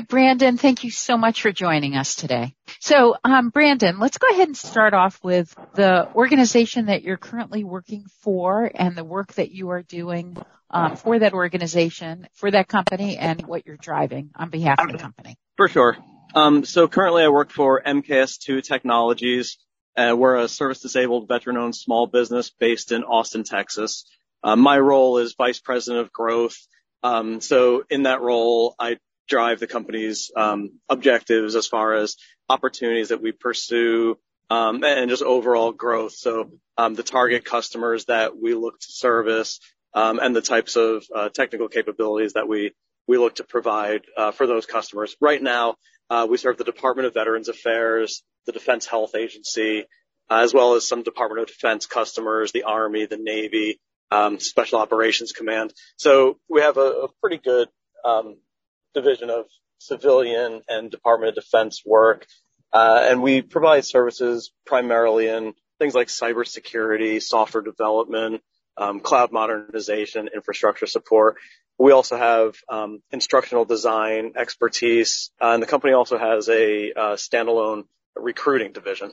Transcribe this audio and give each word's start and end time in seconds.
Brandon. 0.00 0.56
Thank 0.56 0.84
you 0.84 0.90
so 0.90 1.16
much 1.16 1.42
for 1.42 1.50
joining 1.50 1.96
us 1.96 2.14
today. 2.14 2.54
So, 2.80 3.16
um, 3.24 3.50
Brandon, 3.50 3.98
let's 3.98 4.18
go 4.18 4.28
ahead 4.30 4.48
and 4.48 4.56
start 4.56 4.94
off 4.94 5.18
with 5.22 5.54
the 5.74 6.08
organization 6.14 6.86
that 6.86 7.02
you're 7.02 7.16
currently 7.16 7.64
working 7.64 8.04
for 8.22 8.70
and 8.74 8.94
the 8.94 9.04
work 9.04 9.32
that 9.34 9.50
you 9.50 9.70
are 9.70 9.82
doing 9.82 10.36
um, 10.70 10.96
for 10.96 11.18
that 11.18 11.32
organization, 11.32 12.28
for 12.34 12.50
that 12.50 12.68
company, 12.68 13.16
and 13.16 13.46
what 13.46 13.66
you're 13.66 13.76
driving 13.76 14.30
on 14.36 14.50
behalf 14.50 14.78
of 14.78 14.92
the 14.92 14.98
company. 14.98 15.36
For 15.56 15.68
sure. 15.68 15.96
Um, 16.34 16.64
so 16.64 16.88
currently 16.88 17.22
I 17.22 17.28
work 17.28 17.50
for 17.50 17.82
MKS2 17.82 18.62
Technologies. 18.62 19.58
Uh, 19.96 20.14
we're 20.16 20.36
a 20.36 20.48
service-disabled, 20.48 21.26
veteran-owned 21.26 21.74
small 21.74 22.06
business 22.06 22.50
based 22.50 22.92
in 22.92 23.02
Austin, 23.02 23.44
Texas. 23.44 24.04
Uh, 24.44 24.54
my 24.54 24.78
role 24.78 25.18
is 25.18 25.34
Vice 25.36 25.58
President 25.58 26.04
of 26.04 26.12
Growth. 26.12 26.56
Um, 27.02 27.40
so 27.40 27.84
in 27.90 28.04
that 28.04 28.20
role, 28.20 28.74
I 28.78 28.98
drive 29.28 29.60
the 29.60 29.66
company's 29.66 30.30
um, 30.36 30.72
objectives 30.88 31.54
as 31.54 31.66
far 31.66 31.94
as 31.94 32.16
opportunities 32.48 33.10
that 33.10 33.22
we 33.22 33.32
pursue 33.32 34.18
um, 34.50 34.82
and 34.82 35.10
just 35.10 35.22
overall 35.22 35.72
growth. 35.72 36.12
So 36.12 36.52
um, 36.76 36.94
the 36.94 37.02
target 37.02 37.44
customers 37.44 38.06
that 38.06 38.36
we 38.40 38.54
look 38.54 38.80
to 38.80 38.86
service 38.90 39.60
um, 39.94 40.18
and 40.18 40.34
the 40.34 40.40
types 40.40 40.76
of 40.76 41.04
uh, 41.14 41.28
technical 41.28 41.68
capabilities 41.68 42.34
that 42.34 42.48
we 42.48 42.72
we 43.06 43.16
look 43.16 43.36
to 43.36 43.44
provide 43.44 44.02
uh, 44.16 44.32
for 44.32 44.46
those 44.46 44.66
customers. 44.66 45.16
Right 45.18 45.42
now, 45.42 45.76
uh, 46.10 46.26
we 46.28 46.36
serve 46.36 46.58
the 46.58 46.64
Department 46.64 47.06
of 47.06 47.14
Veterans 47.14 47.48
Affairs, 47.48 48.22
the 48.44 48.52
Defense 48.52 48.84
Health 48.84 49.14
Agency, 49.14 49.86
uh, 50.30 50.40
as 50.42 50.52
well 50.52 50.74
as 50.74 50.86
some 50.86 51.02
Department 51.02 51.40
of 51.40 51.48
Defense 51.48 51.86
customers, 51.86 52.52
the 52.52 52.64
Army, 52.64 53.06
the 53.06 53.16
Navy, 53.16 53.80
um, 54.10 54.38
Special 54.38 54.78
Operations 54.78 55.32
Command. 55.32 55.72
So 55.96 56.38
we 56.50 56.60
have 56.60 56.76
a, 56.76 56.80
a 56.80 57.08
pretty 57.22 57.38
good 57.38 57.68
um, 58.04 58.36
division 59.00 59.30
of 59.30 59.46
civilian 59.78 60.62
and 60.68 60.90
Department 60.90 61.36
of 61.36 61.44
Defense 61.44 61.82
work. 61.84 62.26
Uh, 62.72 63.06
and 63.08 63.22
we 63.22 63.42
provide 63.42 63.84
services 63.84 64.52
primarily 64.66 65.28
in 65.28 65.54
things 65.78 65.94
like 65.94 66.08
cybersecurity, 66.08 67.22
software 67.22 67.62
development, 67.62 68.42
um, 68.76 69.00
cloud 69.00 69.32
modernization, 69.32 70.28
infrastructure 70.34 70.86
support. 70.86 71.36
We 71.78 71.92
also 71.92 72.16
have 72.16 72.56
um, 72.68 73.00
instructional 73.12 73.64
design 73.64 74.32
expertise, 74.36 75.30
uh, 75.40 75.52
and 75.52 75.62
the 75.62 75.66
company 75.66 75.92
also 75.92 76.18
has 76.18 76.48
a 76.48 76.92
uh, 76.92 77.16
standalone 77.16 77.84
recruiting 78.16 78.72
division. 78.72 79.12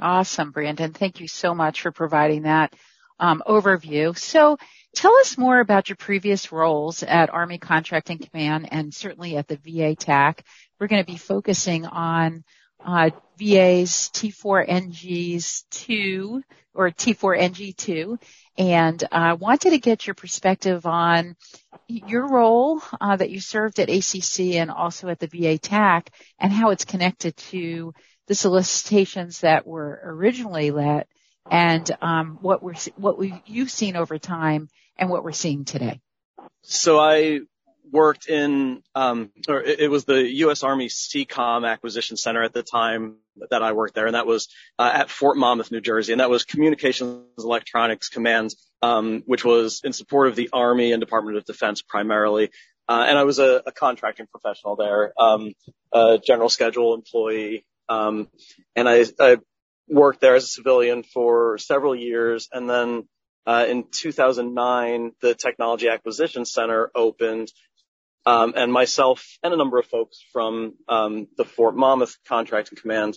Awesome, 0.00 0.50
Brandon. 0.50 0.92
Thank 0.92 1.20
you 1.20 1.28
so 1.28 1.54
much 1.54 1.82
for 1.82 1.92
providing 1.92 2.42
that 2.42 2.72
um, 3.18 3.42
overview. 3.46 4.16
So 4.16 4.58
Tell 4.98 5.16
us 5.18 5.38
more 5.38 5.60
about 5.60 5.88
your 5.88 5.94
previous 5.94 6.50
roles 6.50 7.04
at 7.04 7.32
Army 7.32 7.58
Contracting 7.58 8.18
Command 8.18 8.70
and 8.72 8.92
certainly 8.92 9.36
at 9.36 9.46
the 9.46 9.54
VA 9.54 9.94
TAC. 9.94 10.44
We're 10.80 10.88
going 10.88 11.04
to 11.04 11.12
be 11.12 11.16
focusing 11.16 11.86
on 11.86 12.42
uh, 12.84 13.10
VA's 13.38 14.10
T4NGs 14.12 15.66
2 15.70 16.42
or 16.74 16.90
T4NG2 16.90 18.20
and 18.58 19.04
I 19.12 19.30
uh, 19.30 19.36
wanted 19.36 19.70
to 19.70 19.78
get 19.78 20.04
your 20.08 20.14
perspective 20.14 20.84
on 20.84 21.36
your 21.86 22.28
role 22.28 22.82
uh, 23.00 23.14
that 23.14 23.30
you 23.30 23.38
served 23.38 23.78
at 23.78 23.90
ACC 23.90 24.56
and 24.56 24.68
also 24.68 25.06
at 25.06 25.20
the 25.20 25.28
VA 25.28 25.58
TAC 25.58 26.10
and 26.40 26.52
how 26.52 26.70
it's 26.70 26.84
connected 26.84 27.36
to 27.36 27.94
the 28.26 28.34
solicitations 28.34 29.42
that 29.42 29.64
were 29.64 30.00
originally 30.02 30.72
let 30.72 31.06
and 31.50 31.88
um, 32.02 32.38
what 32.40 32.64
we're 32.64 32.74
what 32.96 33.16
we 33.16 33.40
you've 33.46 33.70
seen 33.70 33.94
over 33.96 34.18
time 34.18 34.68
and 34.98 35.10
what 35.10 35.24
we're 35.24 35.32
seeing 35.32 35.64
today. 35.64 36.00
So 36.62 36.98
I 36.98 37.40
worked 37.90 38.28
in, 38.28 38.82
um, 38.94 39.30
or 39.48 39.62
it, 39.62 39.90
was 39.90 40.04
the 40.04 40.22
U.S. 40.38 40.62
Army 40.62 40.88
CECOM 40.88 41.66
Acquisition 41.66 42.16
Center 42.16 42.42
at 42.42 42.52
the 42.52 42.62
time 42.62 43.16
that 43.50 43.62
I 43.62 43.72
worked 43.72 43.94
there, 43.94 44.06
and 44.06 44.14
that 44.14 44.26
was 44.26 44.48
uh, 44.78 44.90
at 44.92 45.10
Fort 45.10 45.36
Monmouth, 45.36 45.70
New 45.70 45.80
Jersey, 45.80 46.12
and 46.12 46.20
that 46.20 46.30
was 46.30 46.44
Communications 46.44 47.24
Electronics 47.38 48.08
Command, 48.08 48.54
um, 48.82 49.22
which 49.26 49.44
was 49.44 49.80
in 49.84 49.92
support 49.92 50.28
of 50.28 50.36
the 50.36 50.50
Army 50.52 50.92
and 50.92 51.00
Department 51.00 51.36
of 51.36 51.44
Defense 51.44 51.82
primarily. 51.82 52.50
Uh, 52.88 53.04
and 53.08 53.18
I 53.18 53.24
was 53.24 53.38
a, 53.38 53.62
a 53.66 53.72
contracting 53.72 54.26
professional 54.26 54.76
there, 54.76 55.12
um, 55.18 55.52
a 55.92 56.18
general 56.24 56.48
schedule 56.48 56.94
employee, 56.94 57.64
um, 57.88 58.28
and 58.74 58.88
I, 58.88 59.04
I 59.20 59.38
worked 59.88 60.20
there 60.20 60.34
as 60.34 60.44
a 60.44 60.48
civilian 60.48 61.02
for 61.02 61.58
several 61.58 61.94
years. 61.94 62.48
And 62.52 62.68
then 62.68 63.08
in 63.68 63.84
2009, 63.90 65.12
the 65.20 65.34
Technology 65.34 65.88
Acquisition 65.88 66.44
Center 66.44 66.90
opened. 66.94 67.50
Um, 68.26 68.52
and 68.56 68.70
myself 68.70 69.38
and 69.42 69.54
a 69.54 69.56
number 69.56 69.78
of 69.78 69.86
folks 69.86 70.22
from 70.34 70.74
um, 70.86 71.28
the 71.38 71.46
Fort 71.46 71.74
Monmouth 71.74 72.18
Contracting 72.26 72.76
Command 72.76 73.16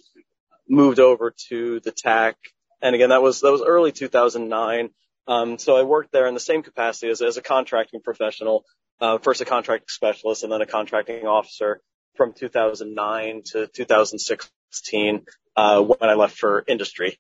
moved 0.70 1.00
over 1.00 1.34
to 1.50 1.82
the 1.82 1.92
TAC. 1.92 2.38
And 2.82 2.96
again, 2.96 3.10
that 3.10 3.22
was 3.22 3.42
that 3.42 3.52
was 3.52 3.62
early 3.62 3.92
2009. 3.92 4.90
Um, 5.28 5.58
so 5.58 5.76
I 5.76 5.84
worked 5.84 6.12
there 6.12 6.28
in 6.28 6.34
the 6.34 6.40
same 6.40 6.64
capacity 6.64 7.12
as, 7.12 7.22
a 7.22 7.42
contracting 7.42 8.02
professional, 8.02 8.64
uh, 9.00 9.18
first 9.18 9.42
a 9.42 9.46
contracting 9.46 9.88
specialist 9.90 10.44
and 10.44 10.52
then 10.52 10.62
a 10.62 10.66
contracting 10.66 11.28
officer 11.28 11.82
from 12.16 12.34
2009 12.34 13.44
to 13.52 13.68
2016 13.68 15.26
uh, 15.56 15.82
when 15.82 16.10
I 16.10 16.14
left 16.14 16.38
for 16.38 16.64
industry. 16.68 17.20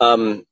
Um, 0.00 0.44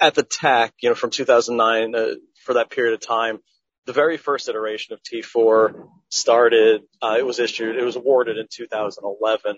at 0.00 0.14
the 0.14 0.22
TAC, 0.22 0.74
you 0.80 0.88
know, 0.88 0.94
from 0.94 1.10
2009 1.10 1.94
uh, 1.94 2.14
for 2.44 2.54
that 2.54 2.70
period 2.70 2.94
of 2.94 3.00
time, 3.00 3.40
the 3.86 3.92
very 3.92 4.16
first 4.16 4.48
iteration 4.48 4.94
of 4.94 5.02
T4 5.02 5.88
started. 6.08 6.82
Uh, 7.02 7.16
it 7.18 7.26
was 7.26 7.38
issued. 7.38 7.76
It 7.76 7.84
was 7.84 7.96
awarded 7.96 8.38
in 8.38 8.46
2011, 8.50 9.56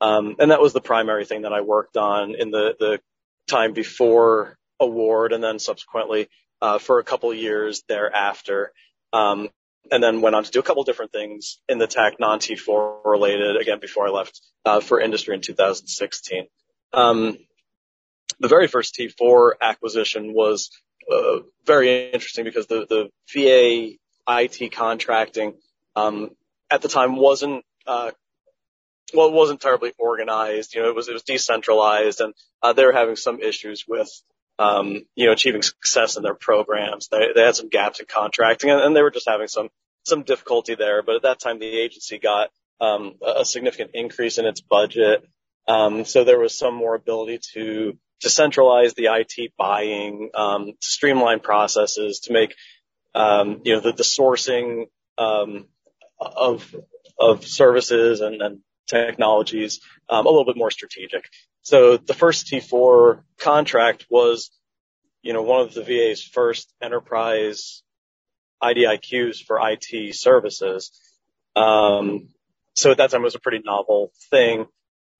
um, 0.00 0.36
and 0.38 0.50
that 0.50 0.60
was 0.60 0.72
the 0.72 0.80
primary 0.80 1.24
thing 1.24 1.42
that 1.42 1.52
I 1.52 1.60
worked 1.62 1.96
on 1.96 2.34
in 2.34 2.50
the 2.50 2.76
the 2.78 3.00
time 3.48 3.72
before 3.72 4.56
award, 4.80 5.32
and 5.32 5.42
then 5.42 5.58
subsequently 5.58 6.28
uh, 6.62 6.78
for 6.78 6.98
a 6.98 7.04
couple 7.04 7.32
years 7.34 7.82
thereafter. 7.88 8.72
Um, 9.12 9.48
and 9.90 10.02
then 10.02 10.22
went 10.22 10.34
on 10.34 10.44
to 10.44 10.50
do 10.50 10.60
a 10.60 10.62
couple 10.62 10.82
different 10.84 11.12
things 11.12 11.58
in 11.68 11.76
the 11.78 11.86
TAC 11.86 12.18
non 12.18 12.38
T4 12.38 13.04
related 13.04 13.56
again 13.56 13.80
before 13.80 14.06
I 14.06 14.10
left 14.10 14.40
uh, 14.64 14.80
for 14.80 14.98
industry 14.98 15.34
in 15.34 15.42
2016. 15.42 16.46
Um, 16.94 17.36
the 18.40 18.48
very 18.48 18.66
first 18.68 18.96
T4 18.96 19.52
acquisition 19.60 20.32
was 20.32 20.70
uh, 21.10 21.40
very 21.66 22.10
interesting 22.12 22.44
because 22.44 22.66
the, 22.66 22.86
the 22.88 23.10
VA 23.32 23.96
IT 24.28 24.72
contracting 24.72 25.54
um, 25.96 26.30
at 26.70 26.82
the 26.82 26.88
time 26.88 27.16
wasn't 27.16 27.64
uh, 27.86 28.10
well, 29.12 29.28
it 29.28 29.34
wasn't 29.34 29.60
terribly 29.60 29.92
organized. 29.98 30.74
You 30.74 30.82
know, 30.82 30.88
it 30.88 30.94
was 30.94 31.08
it 31.08 31.12
was 31.12 31.22
decentralized, 31.22 32.20
and 32.20 32.34
uh, 32.62 32.72
they 32.72 32.84
were 32.84 32.92
having 32.92 33.16
some 33.16 33.40
issues 33.40 33.84
with 33.86 34.08
um, 34.58 35.04
you 35.14 35.26
know, 35.26 35.32
achieving 35.32 35.62
success 35.62 36.16
in 36.16 36.22
their 36.22 36.34
programs. 36.34 37.08
They, 37.08 37.28
they 37.34 37.42
had 37.42 37.56
some 37.56 37.68
gaps 37.68 38.00
in 38.00 38.06
contracting 38.06 38.70
and, 38.70 38.80
and, 38.80 38.96
they 38.96 39.02
were 39.02 39.10
just 39.10 39.28
having 39.28 39.48
some, 39.48 39.68
some 40.04 40.22
difficulty 40.22 40.74
there. 40.74 41.02
But 41.02 41.16
at 41.16 41.22
that 41.22 41.40
time, 41.40 41.58
the 41.58 41.66
agency 41.66 42.18
got, 42.18 42.50
um, 42.80 43.14
a 43.24 43.44
significant 43.44 43.92
increase 43.94 44.38
in 44.38 44.46
its 44.46 44.60
budget. 44.60 45.26
Um, 45.66 46.04
so 46.04 46.24
there 46.24 46.38
was 46.38 46.56
some 46.56 46.74
more 46.74 46.94
ability 46.94 47.40
to, 47.54 47.98
to 48.20 48.30
centralize 48.30 48.94
the 48.94 49.06
IT 49.06 49.52
buying, 49.56 50.30
um, 50.34 50.66
to 50.66 50.86
streamline 50.86 51.40
processes, 51.40 52.20
to 52.20 52.32
make, 52.32 52.54
um, 53.14 53.60
you 53.64 53.74
know, 53.74 53.80
the, 53.80 53.92
the 53.92 54.02
sourcing, 54.02 54.86
um, 55.18 55.66
of, 56.18 56.74
of 57.18 57.46
services 57.46 58.20
and, 58.20 58.40
and 58.40 58.60
technologies, 58.86 59.80
um, 60.08 60.26
a 60.26 60.28
little 60.28 60.44
bit 60.44 60.56
more 60.56 60.70
strategic. 60.70 61.24
So 61.62 61.96
the 61.96 62.14
first 62.14 62.46
T4 62.46 63.22
contract 63.38 64.06
was, 64.10 64.50
you 65.22 65.32
know, 65.32 65.42
one 65.42 65.62
of 65.62 65.74
the 65.74 65.82
VA's 65.82 66.22
first 66.22 66.72
enterprise 66.82 67.82
IDIQs 68.62 69.44
for 69.44 69.58
IT 69.62 70.14
services. 70.14 70.90
Um, 71.56 72.28
so 72.74 72.90
at 72.90 72.98
that 72.98 73.10
time 73.10 73.22
it 73.22 73.24
was 73.24 73.34
a 73.34 73.40
pretty 73.40 73.62
novel 73.64 74.12
thing. 74.30 74.66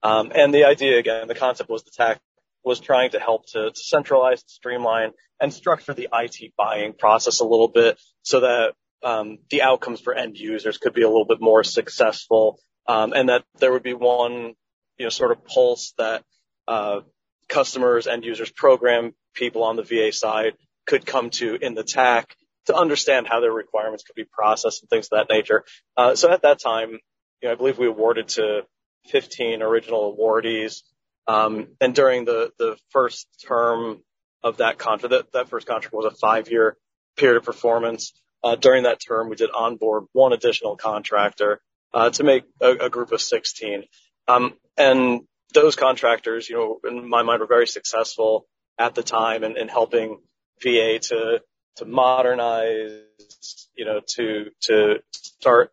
Um, 0.02 0.32
and 0.35 0.52
the 0.52 0.64
idea 0.64 0.99
again, 0.99 1.29
the 1.29 1.35
concept 1.35 1.70
was 1.70 1.82
the 1.85 1.90
TAC 1.90 2.20
was 2.64 2.81
trying 2.81 3.11
to 3.11 3.20
help 3.20 3.46
to, 3.49 3.70
to 3.70 3.81
centralize, 3.81 4.43
streamline, 4.46 5.12
and 5.40 5.52
structure 5.52 5.94
the 5.94 6.08
IT 6.12 6.52
buying 6.56 6.94
process 6.94 7.40
a 7.40 7.44
little 7.44 7.69
bit 7.69 8.00
so 8.22 8.40
that 8.40 8.75
um, 9.02 9.38
the 9.50 9.62
outcomes 9.62 10.00
for 10.00 10.14
end 10.14 10.37
users 10.37 10.78
could 10.78 10.94
be 10.94 11.02
a 11.02 11.08
little 11.08 11.26
bit 11.26 11.40
more 11.40 11.62
successful, 11.62 12.58
um, 12.87 13.12
and 13.12 13.28
that 13.28 13.44
there 13.58 13.72
would 13.72 13.82
be 13.82 13.93
one, 13.93 14.55
you 14.99 15.05
know, 15.05 15.11
sort 15.11 15.31
of 15.31 15.44
pulse 15.44 15.93
that 15.99 16.25
uh, 16.66 17.00
customers, 17.49 18.06
end 18.06 18.25
users, 18.25 18.50
program 18.50 19.14
people 19.34 19.62
on 19.62 19.76
the 19.76 19.82
VA 19.82 20.12
side 20.12 20.55
could 20.87 21.05
come 21.05 21.31
to 21.31 21.56
in 21.61 21.75
the 21.75 21.84
TAC 21.84 22.34
to 22.66 22.75
understand 22.75 23.26
how 23.28 23.40
their 23.40 23.52
requirements 23.52 24.05
could 24.05 24.14
be 24.14 24.25
processed 24.25 24.82
and 24.82 24.88
things 24.88 25.08
of 25.12 25.19
that 25.19 25.32
nature. 25.32 25.64
Uh, 25.96 26.14
so 26.14 26.31
at 26.31 26.43
that 26.43 26.58
time, 26.58 26.99
you 27.43 27.49
know, 27.49 27.52
I 27.52 27.55
believe 27.56 27.78
we 27.78 27.87
awarded 27.87 28.28
to 28.28 28.62
15 29.06 29.62
original 29.62 30.16
awardees. 30.16 30.81
Um, 31.26 31.69
and 31.81 31.94
during 31.94 32.25
the, 32.25 32.53
the 32.59 32.76
first 32.91 33.26
term 33.47 34.03
of 34.43 34.59
that 34.59 34.79
contract, 34.79 35.32
that, 35.32 35.49
first 35.49 35.67
contract 35.67 35.94
was 35.94 36.05
a 36.05 36.17
five 36.17 36.50
year 36.50 36.76
period 37.17 37.38
of 37.38 37.44
performance. 37.44 38.12
Uh, 38.43 38.56
during 38.56 38.82
that 38.82 39.00
term, 39.00 39.31
we 39.31 39.37
did 39.37 39.50
onboard 39.50 40.05
one 40.12 40.35
additional 40.35 40.76
contractor, 40.76 41.61
uh, 41.94 42.11
to 42.11 42.25
make 42.25 42.44
a, 42.61 42.91
group 42.91 43.12
of 43.12 43.23
16. 43.23 43.85
Um, 44.29 44.55
and 44.76 45.23
those 45.55 45.76
contractors, 45.76 46.49
you 46.49 46.56
know, 46.56 46.81
in 46.91 47.09
my 47.09 47.23
mind 47.23 47.41
were 47.41 47.47
very 47.47 47.67
successful 47.67 48.47
at 48.79 48.94
the 48.94 49.03
time 49.03 49.44
in, 49.44 49.56
in 49.56 49.69
helping 49.69 50.19
VA 50.62 50.99
to, 50.99 51.41
to 51.76 51.85
modernize, 51.85 53.69
you 53.76 53.85
know, 53.85 54.00
to, 54.17 54.50
to 54.62 55.03
start, 55.12 55.71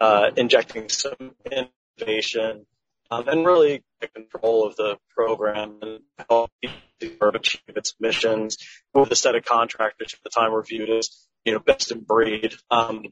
uh, 0.00 0.30
injecting 0.36 0.88
some 0.88 1.34
innovation 1.50 2.64
um, 3.14 3.28
and 3.28 3.46
really 3.46 3.82
control 4.14 4.66
of 4.66 4.76
the 4.76 4.98
program 5.14 5.78
and 5.80 6.00
help 6.28 6.50
achieve 7.00 7.62
its 7.68 7.94
missions 8.00 8.58
with 8.92 9.10
a 9.10 9.16
set 9.16 9.34
of 9.34 9.44
contractors 9.44 10.14
at 10.14 10.22
the 10.22 10.30
time 10.30 10.52
were 10.52 10.62
viewed 10.62 10.90
as, 10.90 11.26
you 11.44 11.52
know, 11.52 11.58
best 11.58 11.90
in 11.90 12.00
breed, 12.00 12.54
um, 12.70 13.04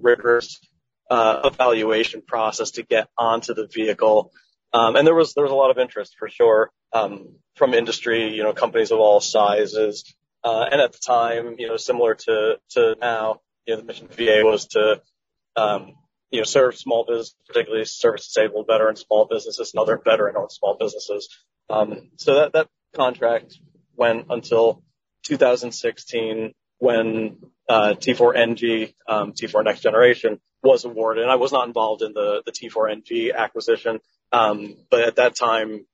rigorous, 0.00 0.60
uh, 1.10 1.40
evaluation 1.44 2.22
process 2.22 2.72
to 2.72 2.82
get 2.82 3.08
onto 3.16 3.54
the 3.54 3.66
vehicle. 3.66 4.32
Um, 4.72 4.96
and 4.96 5.06
there 5.06 5.14
was, 5.14 5.34
there 5.34 5.44
was 5.44 5.52
a 5.52 5.56
lot 5.56 5.70
of 5.70 5.78
interest 5.78 6.16
for 6.18 6.28
sure, 6.28 6.70
um, 6.92 7.36
from 7.56 7.74
industry, 7.74 8.34
you 8.34 8.42
know, 8.42 8.52
companies 8.52 8.92
of 8.92 9.00
all 9.00 9.20
sizes. 9.20 10.14
Uh, 10.42 10.66
and 10.70 10.80
at 10.80 10.92
the 10.92 10.98
time, 10.98 11.56
you 11.58 11.68
know, 11.68 11.76
similar 11.76 12.14
to, 12.14 12.58
to 12.70 12.96
now, 13.00 13.40
you 13.66 13.74
know, 13.74 13.80
the 13.80 13.86
mission 13.86 14.06
of 14.06 14.16
VA 14.16 14.40
was 14.42 14.66
to, 14.68 15.02
um, 15.56 15.94
you 16.30 16.38
know, 16.38 16.44
serve 16.44 16.76
small 16.76 17.04
business, 17.04 17.34
particularly 17.46 17.84
service 17.84 18.26
disabled 18.26 18.66
veteran 18.66 18.96
small 18.96 19.26
businesses 19.30 19.72
and 19.74 19.80
other 19.80 20.00
veteran 20.02 20.36
owned 20.36 20.52
small 20.52 20.76
businesses. 20.78 21.28
Um, 21.68 22.10
so 22.16 22.34
that, 22.34 22.52
that 22.52 22.68
contract 22.94 23.58
went 23.96 24.26
until 24.30 24.82
2016 25.24 26.54
when, 26.78 27.38
uh, 27.68 27.94
T4NG, 27.94 28.94
um, 29.06 29.32
T4 29.32 29.64
Next 29.64 29.80
Generation 29.80 30.40
was 30.62 30.84
awarded. 30.84 31.22
And 31.22 31.30
I 31.30 31.36
was 31.36 31.52
not 31.52 31.66
involved 31.66 32.02
in 32.02 32.12
the, 32.12 32.42
the 32.46 32.52
T4NG 32.52 33.34
acquisition. 33.34 34.00
Um, 34.32 34.76
but 34.90 35.00
at 35.00 35.16
that 35.16 35.36
time, 35.36 35.86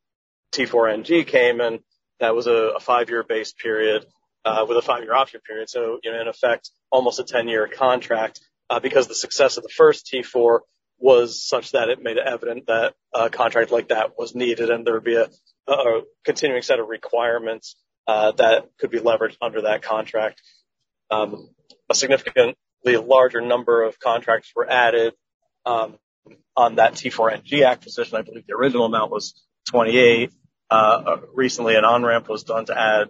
T4NG 0.53 1.27
came 1.27 1.61
and 1.61 1.81
that 2.21 2.35
was 2.35 2.47
a, 2.47 2.75
a 2.77 2.81
five 2.81 3.11
year 3.11 3.23
base 3.23 3.53
period, 3.53 4.07
uh, 4.45 4.65
with 4.69 4.79
a 4.79 4.83
five 4.83 5.03
year 5.03 5.15
option 5.15 5.41
period. 5.47 5.69
So, 5.69 5.99
you 6.03 6.13
know, 6.13 6.21
in 6.21 6.29
effect, 6.29 6.71
almost 6.91 7.19
a 7.19 7.25
10 7.25 7.49
year 7.49 7.67
contract 7.67 8.41
because 8.83 9.09
the 9.09 9.15
success 9.15 9.57
of 9.57 9.63
the 9.63 9.69
first 9.69 10.11
T4 10.13 10.61
was 10.99 11.47
such 11.47 11.73
that 11.73 11.89
it 11.89 12.03
made 12.03 12.17
it 12.17 12.27
evident 12.27 12.67
that 12.67 12.95
a 13.15 13.29
contract 13.29 13.71
like 13.71 13.89
that 13.89 14.19
was 14.19 14.35
needed 14.35 14.71
and 14.71 14.87
there 14.87 14.95
would 14.95 15.05
be 15.05 15.17
a, 15.17 15.29
a 15.69 16.03
continuing 16.25 16.63
set 16.63 16.81
of 16.81 16.89
requirements 16.89 17.77
uh, 18.07 18.33
that 18.33 18.69
could 18.79 18.91
be 18.91 18.99
leveraged 18.99 19.37
under 19.43 19.63
that 19.63 19.83
contract. 19.83 20.41
Um, 21.11 21.51
a 21.91 21.95
significantly 21.95 22.57
larger 22.85 23.41
number 23.41 23.83
of 23.83 23.99
contracts 23.99 24.53
were 24.55 24.69
added 24.69 25.15
um, 25.65 25.97
on 26.57 26.77
that 26.77 26.95
T4NG 26.95 27.67
acquisition. 27.67 28.17
I 28.17 28.23
believe 28.23 28.47
the 28.47 28.55
original 28.55 28.87
amount 28.87 29.11
was 29.11 29.35
28. 29.71 30.33
Uh, 30.71 31.17
recently, 31.35 31.77
an 31.77 31.85
on-ramp 31.85 32.29
was 32.29 32.45
done 32.45 32.67
to 32.67 32.79
add 32.79 33.09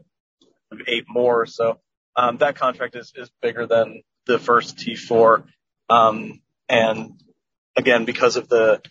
eight 0.86 1.04
more. 1.08 1.46
So 1.46 1.78
um, 2.16 2.38
that 2.38 2.56
contract 2.56 2.96
is, 2.96 3.12
is 3.14 3.30
bigger 3.40 3.66
than 3.66 4.02
the 4.26 4.38
first 4.38 4.76
T4. 4.76 5.44
Um, 5.88 6.40
and 6.68 7.20
again, 7.76 8.04
because 8.04 8.36
of 8.36 8.48
the, 8.48 8.82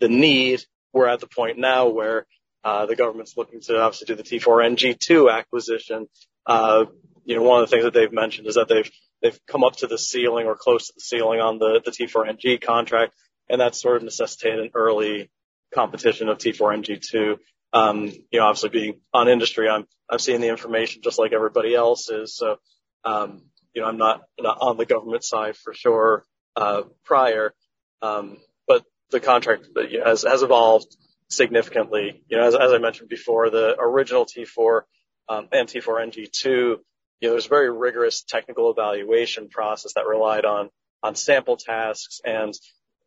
the 0.00 0.08
need, 0.08 0.64
we're 0.92 1.08
at 1.08 1.20
the 1.20 1.26
point 1.26 1.58
now 1.58 1.88
where, 1.88 2.26
uh, 2.64 2.86
the 2.86 2.96
government's 2.96 3.36
looking 3.36 3.60
to 3.60 3.80
obviously 3.80 4.06
do 4.06 4.14
the 4.14 4.22
T4NG2 4.22 5.32
acquisition. 5.32 6.06
Uh, 6.46 6.84
you 7.24 7.36
know, 7.36 7.42
one 7.42 7.62
of 7.62 7.68
the 7.68 7.74
things 7.74 7.84
that 7.84 7.94
they've 7.94 8.12
mentioned 8.12 8.46
is 8.46 8.54
that 8.54 8.68
they've, 8.68 8.90
they've 9.20 9.38
come 9.46 9.64
up 9.64 9.76
to 9.76 9.86
the 9.86 9.98
ceiling 9.98 10.46
or 10.46 10.54
close 10.54 10.86
to 10.86 10.92
the 10.94 11.00
ceiling 11.00 11.40
on 11.40 11.58
the, 11.58 11.80
the 11.84 11.90
T4NG 11.90 12.60
contract, 12.60 13.14
and 13.48 13.60
that's 13.60 13.80
sort 13.80 13.96
of 13.96 14.02
necessitated 14.04 14.60
an 14.60 14.70
early 14.74 15.30
competition 15.74 16.28
of 16.28 16.38
T4NG2. 16.38 17.38
Um, 17.72 18.06
you 18.30 18.38
know, 18.38 18.46
obviously 18.46 18.68
being 18.68 19.00
on 19.12 19.28
industry, 19.28 19.68
I'm, 19.68 19.86
I'm 20.08 20.18
seeing 20.18 20.40
the 20.40 20.48
information 20.48 21.02
just 21.02 21.18
like 21.18 21.32
everybody 21.32 21.74
else 21.74 22.10
is. 22.10 22.36
So, 22.36 22.58
um, 23.04 23.42
you 23.74 23.82
know, 23.82 23.88
I'm 23.88 23.96
not, 23.96 24.22
not 24.38 24.58
on 24.60 24.76
the 24.76 24.86
government 24.86 25.24
side 25.24 25.56
for 25.56 25.74
sure, 25.74 26.24
uh, 26.56 26.82
prior. 27.04 27.54
Um, 28.00 28.38
but 28.66 28.84
the 29.10 29.20
contract 29.20 29.68
has, 30.04 30.22
has 30.22 30.42
evolved 30.42 30.96
significantly. 31.28 32.22
You 32.28 32.38
know, 32.38 32.44
as, 32.46 32.54
as 32.54 32.72
I 32.72 32.78
mentioned 32.78 33.08
before, 33.08 33.50
the 33.50 33.76
original 33.78 34.26
T4, 34.26 34.82
um, 35.28 35.48
and 35.52 35.68
T4NG2, 35.68 36.44
you 36.44 36.78
know, 37.22 37.30
there's 37.30 37.46
a 37.46 37.50
very 37.50 37.70
rigorous 37.70 38.22
technical 38.22 38.70
evaluation 38.70 39.48
process 39.48 39.94
that 39.94 40.06
relied 40.06 40.44
on, 40.44 40.70
on 41.02 41.14
sample 41.14 41.56
tasks 41.56 42.20
and, 42.24 42.52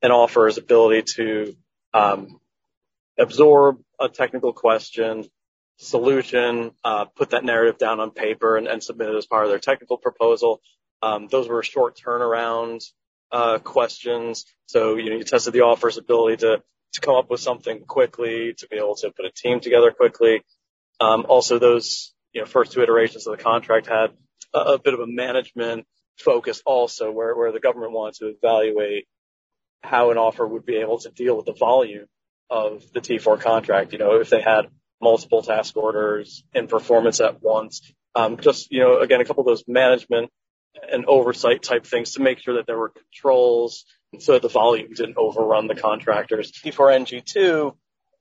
and 0.02 0.12
offers 0.12 0.58
ability 0.58 1.04
to, 1.16 1.56
um, 1.94 2.40
absorb 3.18 3.80
a 4.00 4.10
technical 4.10 4.54
question, 4.54 5.26
solution, 5.78 6.72
uh, 6.84 7.06
put 7.06 7.32
that 7.32 7.44
narrative 7.44 7.78
down 7.78 8.00
on 8.00 8.12
paper 8.12 8.58
and, 8.58 8.68
and 8.68 8.84
submit 8.84 9.10
it 9.10 9.16
as 9.16 9.26
part 9.26 9.44
of 9.44 9.50
their 9.50 9.60
technical 9.60 9.98
proposal. 9.98 10.62
Um, 11.02 11.28
those 11.28 11.48
were 11.48 11.62
short 11.64 11.98
turnaround 11.98 12.84
uh, 13.32 13.60
questions. 13.60 14.46
So 14.68 14.96
you 14.96 15.10
know, 15.10 15.18
you 15.18 15.24
tested 15.24 15.54
the 15.54 15.62
offer's 15.62 15.98
ability 15.98 16.38
to 16.38 16.64
to 16.94 17.02
come 17.02 17.16
up 17.16 17.30
with 17.30 17.42
something 17.42 17.82
quickly, 17.82 18.54
to 18.58 18.68
be 18.68 18.78
able 18.78 18.96
to 18.96 19.12
put 19.12 19.26
a 19.26 19.32
team 19.32 19.60
together 19.60 19.92
quickly. 19.92 20.44
Um, 21.02 21.26
also, 21.28 21.60
those 21.60 22.14
you 22.32 22.42
know 22.42 22.48
first 22.48 22.72
two 22.72 22.82
iterations 22.82 23.28
of 23.28 23.38
the 23.38 23.44
contract 23.44 23.88
had 23.88 24.12
a, 24.54 24.60
a 24.60 24.80
bit 24.80 24.94
of 24.94 25.02
a 25.02 25.08
management 25.08 25.86
focus 26.18 26.62
also, 26.66 27.12
where 27.12 27.36
where 27.36 27.52
the 27.52 27.60
government 27.60 27.92
wanted 27.92 28.16
to 28.20 28.28
evaluate 28.28 29.08
how 29.84 30.12
an 30.12 30.18
offer 30.18 30.48
would 30.48 30.66
be 30.66 30.78
able 30.78 30.98
to 31.00 31.12
deal 31.12 31.36
with 31.36 31.46
the 31.46 31.54
volume 31.54 32.08
of 32.50 32.84
the 32.94 33.02
T4 33.02 33.40
contract. 33.40 33.92
You 33.92 34.00
know, 34.00 34.20
if 34.20 34.30
they 34.30 34.42
had 34.42 34.68
multiple 35.02 35.42
task 35.42 35.76
orders 35.78 36.44
and 36.54 36.70
performance 36.70 37.20
at 37.20 37.42
once. 37.42 37.94
Um, 38.16 38.38
just, 38.38 38.72
you 38.72 38.80
know, 38.80 39.00
again, 39.00 39.22
a 39.22 39.26
couple 39.26 39.42
of 39.42 39.48
those 39.48 39.64
management 39.68 40.32
and 40.92 41.06
oversight 41.06 41.64
type 41.64 41.86
things 41.86 42.14
to 42.14 42.22
make 42.22 42.40
sure 42.40 42.56
that 42.56 42.68
there 42.68 42.78
were 42.78 42.90
controls 42.90 43.86
so 44.20 44.34
that 44.34 44.42
the 44.42 44.50
volume 44.50 44.94
didn't 44.94 45.18
overrun 45.18 45.68
the 45.68 45.76
contractors. 45.76 46.52
T4NG2, 46.52 47.74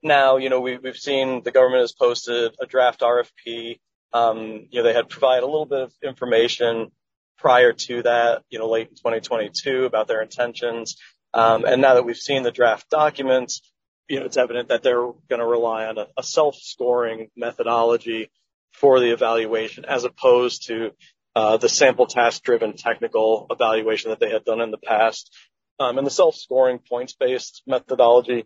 now, 0.03 0.37
you 0.37 0.51
know, 0.51 0.61
we, 0.61 0.77
we've 0.77 0.97
seen 0.97 1.43
the 1.43 1.51
government 1.51 1.81
has 1.81 1.93
posted 1.93 2.55
a 2.61 2.67
draft 2.67 3.01
RFP. 3.01 3.81
Um, 4.13 4.67
you 4.71 4.81
know, 4.81 4.83
they 4.83 4.93
had 4.93 5.09
provided 5.09 5.45
a 5.45 5.47
little 5.47 5.67
bit 5.67 5.81
of 5.81 5.93
information 6.03 6.93
prior 7.39 7.73
to 7.73 8.03
that, 8.03 8.43
you 8.51 8.59
know, 8.59 8.69
late 8.69 8.89
in 8.89 8.95
2022 8.95 9.85
about 9.85 10.07
their 10.07 10.23
intentions. 10.23 10.97
Um, 11.33 11.65
and 11.65 11.83
now 11.83 11.95
that 11.95 12.05
we've 12.05 12.17
seen 12.17 12.43
the 12.43 12.53
draft 12.53 12.89
documents, 12.91 13.61
you 14.09 14.21
know, 14.21 14.27
it's 14.27 14.37
evident 14.37 14.69
that 14.69 14.83
they're 14.83 15.13
going 15.29 15.41
to 15.41 15.47
rely 15.47 15.87
on 15.87 15.99
a, 15.99 16.07
a 16.17 16.23
self-scoring 16.23 17.29
methodology 17.37 18.31
for 18.73 19.01
the 19.01 19.13
evaluation 19.13 19.85
as 19.85 20.05
opposed 20.05 20.67
to 20.67 20.91
uh, 21.37 21.57
the 21.57 21.69
sample 21.69 22.07
task 22.07 22.43
driven 22.43 22.75
technical 22.77 23.47
evaluation 23.51 24.11
that 24.11 24.21
they 24.21 24.31
had 24.31 24.45
done 24.45 24.61
in 24.61 24.71
the 24.71 24.79
past. 24.79 25.35
Um, 25.81 25.99
and 25.99 26.07
the 26.07 26.11
self-scoring 26.11 26.81
points-based 26.89 27.63
methodology 27.67 28.45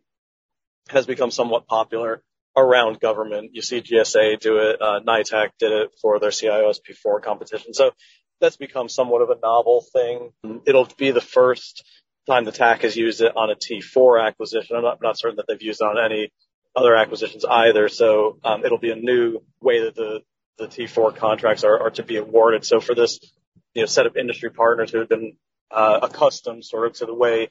has 0.88 1.06
become 1.06 1.30
somewhat 1.30 1.66
popular 1.66 2.22
around 2.56 3.00
government. 3.00 3.50
You 3.52 3.62
see 3.62 3.82
GSA 3.82 4.40
do 4.40 4.58
it, 4.58 4.80
uh, 4.80 5.00
NITAAC 5.06 5.50
did 5.58 5.72
it 5.72 5.90
for 6.00 6.18
their 6.18 6.30
CIOSP4 6.30 7.22
competition. 7.22 7.74
So 7.74 7.90
that's 8.40 8.56
become 8.56 8.88
somewhat 8.88 9.22
of 9.22 9.30
a 9.30 9.38
novel 9.40 9.84
thing. 9.92 10.30
It'll 10.66 10.88
be 10.96 11.10
the 11.10 11.20
first 11.20 11.84
time 12.28 12.44
the 12.44 12.52
TAC 12.52 12.82
has 12.82 12.96
used 12.96 13.20
it 13.20 13.36
on 13.36 13.50
a 13.50 13.54
T4 13.56 14.24
acquisition. 14.24 14.76
I'm 14.76 14.82
not, 14.82 14.98
not 15.02 15.18
certain 15.18 15.36
that 15.36 15.46
they've 15.48 15.62
used 15.62 15.80
it 15.80 15.84
on 15.84 15.96
any 15.98 16.32
other 16.76 16.94
acquisitions 16.94 17.44
either. 17.44 17.88
So 17.88 18.38
um, 18.44 18.64
it'll 18.64 18.78
be 18.78 18.92
a 18.92 18.96
new 18.96 19.40
way 19.60 19.84
that 19.84 19.94
the, 19.94 20.20
the 20.58 20.66
T4 20.66 21.16
contracts 21.16 21.64
are, 21.64 21.80
are 21.80 21.90
to 21.90 22.02
be 22.02 22.16
awarded. 22.16 22.64
So 22.64 22.80
for 22.80 22.94
this, 22.94 23.18
you 23.74 23.82
know, 23.82 23.86
set 23.86 24.06
of 24.06 24.16
industry 24.16 24.50
partners 24.50 24.92
who 24.92 24.98
have 24.98 25.08
been 25.08 25.34
uh, 25.70 26.00
accustomed 26.02 26.64
sort 26.64 26.86
of 26.86 26.92
to 26.94 27.06
the 27.06 27.14
way 27.14 27.48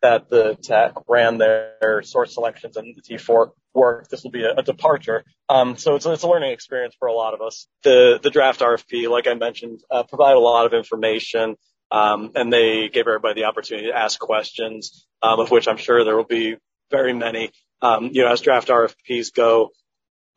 that 0.00 0.30
the 0.30 0.56
TAC 0.62 0.92
ran 1.08 1.38
their 1.38 2.02
source 2.02 2.34
selections 2.34 2.76
and 2.76 2.94
the 2.94 3.02
T4 3.02 3.50
work. 3.74 4.08
This 4.08 4.22
will 4.22 4.30
be 4.30 4.44
a, 4.44 4.54
a 4.54 4.62
departure. 4.62 5.24
Um, 5.48 5.76
so 5.76 5.96
it's, 5.96 6.06
it's 6.06 6.22
a 6.22 6.28
learning 6.28 6.52
experience 6.52 6.94
for 6.98 7.08
a 7.08 7.12
lot 7.12 7.34
of 7.34 7.40
us. 7.40 7.66
The, 7.82 8.20
the 8.22 8.30
draft 8.30 8.60
RFP, 8.60 9.08
like 9.10 9.26
I 9.26 9.34
mentioned, 9.34 9.80
uh, 9.90 10.04
provide 10.04 10.36
a 10.36 10.40
lot 10.40 10.66
of 10.66 10.72
information. 10.72 11.56
Um, 11.90 12.32
and 12.34 12.52
they 12.52 12.88
gave 12.88 13.06
everybody 13.06 13.40
the 13.40 13.46
opportunity 13.46 13.88
to 13.88 13.96
ask 13.96 14.18
questions, 14.18 15.06
um, 15.22 15.40
of 15.40 15.50
which 15.50 15.68
I'm 15.68 15.76
sure 15.76 16.04
there 16.04 16.16
will 16.16 16.24
be 16.24 16.56
very 16.90 17.12
many. 17.12 17.50
Um, 17.80 18.10
you 18.12 18.22
know, 18.22 18.32
as 18.32 18.40
draft 18.40 18.68
RFPs 18.68 19.32
go, 19.32 19.70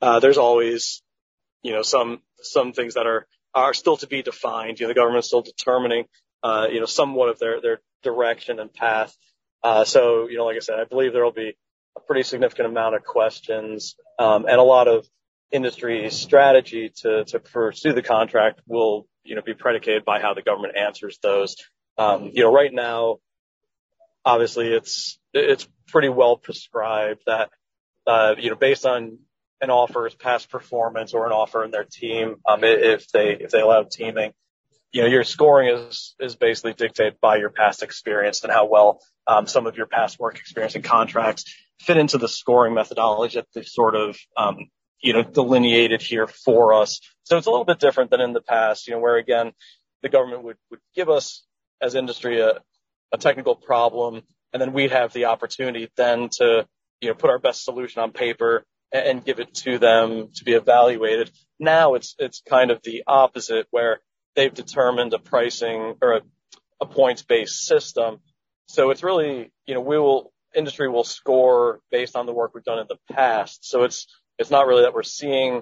uh, 0.02 0.20
there's 0.20 0.38
always, 0.38 1.02
you 1.62 1.74
know, 1.74 1.82
some, 1.82 2.22
some 2.42 2.74
things 2.74 2.94
that 2.94 3.06
are, 3.06 3.28
are 3.54 3.74
still 3.74 3.98
to 3.98 4.08
be 4.08 4.22
defined. 4.22 4.80
You 4.80 4.86
know, 4.86 4.90
the 4.90 5.00
government's 5.00 5.28
still 5.28 5.42
determining, 5.42 6.06
uh, 6.44 6.68
you 6.72 6.80
know, 6.80 6.86
somewhat 6.86 7.30
of 7.30 7.40
their, 7.40 7.62
their 7.62 7.82
direction 8.04 8.60
and 8.60 8.74
path. 8.74 9.16
Uh, 9.64 9.86
so, 9.86 10.28
you 10.28 10.38
know, 10.38 10.46
like 10.46 10.56
I 10.56 10.60
said, 10.60 10.80
I 10.80 10.86
believe 10.86 11.14
there 11.14 11.24
will 11.24 11.32
be 11.32 11.56
a 11.96 12.00
pretty 12.00 12.24
significant 12.24 12.68
amount 12.68 12.96
of 12.96 13.04
questions, 13.04 13.96
um, 14.18 14.46
and 14.46 14.56
a 14.56 14.64
lot 14.64 14.88
of 14.88 15.06
industry 15.52 16.10
strategy 16.10 16.92
to, 17.02 17.26
to 17.26 17.40
pursue 17.40 17.94
the 17.94 18.02
contract 18.02 18.62
will, 18.66 19.08
you 19.24 19.36
know, 19.36 19.42
be 19.42 19.54
predicated 19.54 20.06
by 20.06 20.20
how 20.20 20.34
the 20.34 20.42
government 20.42 20.76
answers 20.78 21.20
those. 21.22 21.56
Um, 21.98 22.32
you 22.34 22.44
know, 22.44 22.54
right 22.54 22.74
now, 22.74 23.18
obviously 24.26 24.68
it's, 24.68 25.20
it's 25.34 25.68
pretty 25.88 26.10
well 26.10 26.38
prescribed 26.38 27.22
that, 27.28 27.50
uh, 28.08 28.36
you 28.38 28.50
know, 28.50 28.56
based 28.56 28.86
on 28.86 29.20
an 29.62 29.70
offer's 29.70 30.16
past 30.16 30.50
performance 30.50 31.14
or 31.14 31.26
an 31.28 31.32
offer 31.32 31.64
in 31.64 31.72
their 31.72 31.84
team, 31.84 32.38
um, 32.48 32.64
if 32.64 33.10
they, 33.10 33.38
if 33.40 33.52
they 33.52 33.62
allow 33.62 33.84
teaming, 33.84 34.34
you 34.92 35.02
know, 35.02 35.08
your 35.08 35.24
scoring 35.24 35.70
is, 35.76 36.16
is 36.20 36.36
basically 36.36 36.74
dictated 36.74 37.20
by 37.22 37.38
your 37.38 37.50
past 37.50 37.84
experience 37.84 38.44
and 38.44 38.52
how 38.52 38.68
well, 38.68 39.00
um, 39.28 39.46
some 39.46 39.68
of 39.68 39.78
your 39.78 39.86
past 39.86 40.20
work 40.20 40.38
experience 40.38 40.76
and 40.76 40.84
contracts 40.84 41.46
fit 41.80 41.98
into 41.98 42.18
the 42.18 42.28
scoring 42.28 42.74
methodology 42.74 43.38
that 43.38 43.48
they've 43.54 43.68
sort 43.68 43.96
of, 43.96 44.18
um, 44.36 44.70
you 45.02 45.14
know, 45.14 45.24
delineated 45.24 46.02
here 46.02 46.28
for 46.28 46.74
us. 46.74 47.02
So 47.24 47.38
it's 47.38 47.48
a 47.48 47.50
little 47.50 47.66
bit 47.66 47.80
different 47.80 48.12
than 48.12 48.22
in 48.22 48.34
the 48.34 48.42
past, 48.42 48.88
you 48.88 48.94
know, 48.94 49.00
where 49.00 49.18
again, 49.18 49.52
the 50.02 50.10
government 50.10 50.44
would, 50.44 50.58
would 50.70 50.80
give 50.96 51.10
us 51.10 51.46
as 51.82 51.96
industry 51.96 52.40
a, 52.40 52.62
a 53.12 53.18
technical 53.18 53.56
problem 53.56 54.22
and 54.54 54.62
then 54.62 54.74
we'd 54.74 54.92
have 54.92 55.14
the 55.14 55.26
opportunity 55.26 55.90
then 55.96 56.30
to, 56.30 56.68
you 57.00 57.10
know, 57.10 57.16
put 57.16 57.30
our 57.30 57.40
best 57.40 57.64
solution 57.64 58.02
on 58.02 58.12
paper 58.12 58.64
and, 58.92 59.06
and 59.06 59.26
give 59.26 59.40
it 59.40 59.54
to 59.56 59.80
them 59.80 60.30
to 60.36 60.44
be 60.44 60.54
evaluated. 60.54 61.32
Now 61.60 61.96
it's, 61.96 62.16
it's 62.20 62.42
kind 62.48 62.70
of 62.70 62.82
the 62.84 63.04
opposite 63.08 63.68
where 63.72 64.00
they've 64.36 64.54
determined 64.54 65.14
a 65.14 65.20
pricing 65.20 65.96
or 66.02 66.14
a, 66.14 66.22
a 66.80 66.86
points-based 66.86 67.66
system. 67.66 68.20
So 68.68 68.92
it's 68.92 69.04
really, 69.04 69.52
you 69.66 69.74
know, 69.74 69.82
we 69.82 69.98
will, 69.98 70.32
industry 70.54 70.90
will 70.90 71.04
score 71.04 71.80
based 71.92 72.16
on 72.16 72.26
the 72.26 72.34
work 72.34 72.54
we've 72.54 72.64
done 72.64 72.80
in 72.80 72.88
the 72.88 72.98
past. 73.14 73.66
So 73.70 73.84
it's, 73.84 74.06
it's 74.42 74.52
not 74.52 74.68
really 74.68 74.84
that 74.84 74.94
we're 74.94 75.04
seeing 75.04 75.62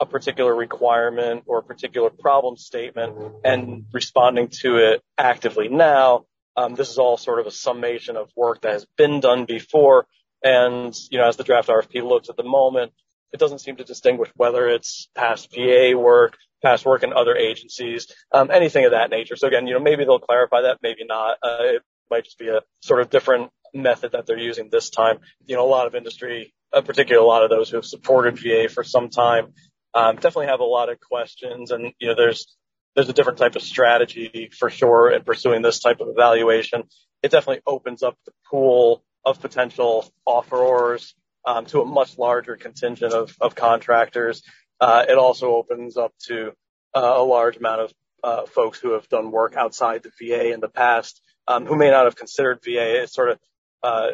a 0.00 0.06
particular 0.06 0.54
requirement 0.54 1.44
or 1.46 1.58
a 1.58 1.62
particular 1.62 2.10
problem 2.10 2.56
statement 2.56 3.16
and 3.44 3.84
responding 3.92 4.48
to 4.48 4.78
it 4.78 5.02
actively 5.16 5.68
now. 5.68 6.24
Um, 6.56 6.74
this 6.74 6.90
is 6.90 6.98
all 6.98 7.16
sort 7.16 7.38
of 7.40 7.46
a 7.46 7.50
summation 7.50 8.16
of 8.16 8.30
work 8.36 8.62
that 8.62 8.72
has 8.72 8.86
been 8.96 9.20
done 9.20 9.44
before. 9.44 10.06
And, 10.42 10.94
you 11.10 11.18
know, 11.18 11.28
as 11.28 11.36
the 11.36 11.44
draft 11.44 11.68
RFP 11.68 12.02
looks 12.02 12.28
at 12.28 12.36
the 12.36 12.44
moment, 12.44 12.92
it 13.32 13.40
doesn't 13.40 13.60
seem 13.60 13.76
to 13.76 13.84
distinguish 13.84 14.30
whether 14.36 14.68
it's 14.68 15.08
past 15.14 15.52
VA 15.54 15.92
work, 15.96 16.36
past 16.62 16.84
work 16.84 17.02
in 17.02 17.12
other 17.12 17.34
agencies, 17.34 18.06
um, 18.32 18.50
anything 18.50 18.84
of 18.84 18.92
that 18.92 19.10
nature. 19.10 19.36
So 19.36 19.48
again, 19.48 19.66
you 19.66 19.74
know, 19.74 19.80
maybe 19.80 20.04
they'll 20.04 20.18
clarify 20.18 20.62
that, 20.62 20.78
maybe 20.82 21.04
not. 21.04 21.38
Uh, 21.42 21.76
it 21.76 21.82
might 22.10 22.24
just 22.24 22.38
be 22.38 22.48
a 22.48 22.60
sort 22.80 23.00
of 23.00 23.10
different 23.10 23.50
method 23.72 24.12
that 24.12 24.26
they're 24.26 24.38
using 24.38 24.68
this 24.70 24.90
time. 24.90 25.18
You 25.46 25.56
know, 25.56 25.66
a 25.66 25.68
lot 25.68 25.86
of 25.86 25.94
industry, 25.94 26.54
particularly 26.82 27.24
a 27.24 27.28
lot 27.28 27.44
of 27.44 27.50
those 27.50 27.70
who 27.70 27.76
have 27.76 27.84
supported 27.84 28.38
VA 28.38 28.68
for 28.68 28.84
some 28.84 29.08
time, 29.08 29.52
um, 29.94 30.16
definitely 30.16 30.46
have 30.46 30.60
a 30.60 30.64
lot 30.64 30.90
of 30.90 31.00
questions. 31.00 31.70
And, 31.70 31.92
you 31.98 32.08
know, 32.08 32.14
there's, 32.16 32.56
there's 32.94 33.08
a 33.08 33.12
different 33.12 33.38
type 33.38 33.56
of 33.56 33.62
strategy 33.62 34.50
for 34.56 34.70
sure 34.70 35.10
in 35.10 35.22
pursuing 35.22 35.62
this 35.62 35.80
type 35.80 36.00
of 36.00 36.08
evaluation. 36.08 36.84
It 37.22 37.30
definitely 37.30 37.62
opens 37.66 38.02
up 38.02 38.16
the 38.26 38.32
pool 38.50 39.04
of 39.24 39.40
potential 39.40 40.12
offerors 40.26 41.14
um, 41.46 41.66
to 41.66 41.80
a 41.80 41.84
much 41.84 42.18
larger 42.18 42.56
contingent 42.56 43.12
of, 43.12 43.34
of 43.40 43.54
contractors. 43.54 44.42
Uh, 44.80 45.04
it 45.08 45.16
also 45.16 45.54
opens 45.54 45.96
up 45.96 46.12
to 46.26 46.52
uh, 46.94 47.14
a 47.16 47.24
large 47.24 47.56
amount 47.56 47.82
of 47.82 47.92
uh, 48.22 48.46
folks 48.46 48.78
who 48.78 48.92
have 48.92 49.08
done 49.08 49.30
work 49.30 49.56
outside 49.56 50.02
the 50.02 50.10
VA 50.18 50.52
in 50.52 50.60
the 50.60 50.68
past, 50.68 51.20
um, 51.46 51.66
who 51.66 51.76
may 51.76 51.90
not 51.90 52.04
have 52.04 52.16
considered 52.16 52.60
VA. 52.64 53.02
It 53.02 53.10
sort 53.10 53.30
of 53.30 53.38
uh, 53.82 54.10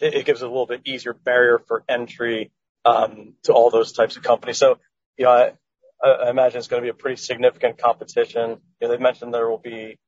it, 0.00 0.24
gives 0.24 0.42
a 0.42 0.46
little 0.46 0.66
bit 0.66 0.82
easier 0.84 1.14
barrier 1.14 1.58
for 1.58 1.84
entry 1.88 2.50
um, 2.84 3.34
to 3.44 3.52
all 3.52 3.70
those 3.70 3.92
types 3.92 4.16
of 4.16 4.22
companies. 4.22 4.58
So, 4.58 4.78
you 5.16 5.24
know, 5.24 5.52
I, 6.02 6.30
imagine 6.30 6.58
it's 6.58 6.68
going 6.68 6.82
to 6.82 6.86
be 6.86 6.90
a 6.90 6.94
pretty 6.94 7.16
significant 7.16 7.78
competition. 7.78 8.58
You 8.80 8.88
know, 8.88 8.88
they 8.88 9.02
mentioned 9.02 9.34
there 9.34 9.48
will 9.48 9.58
be 9.58 9.98